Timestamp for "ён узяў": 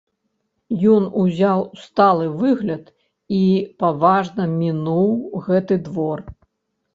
0.93-1.59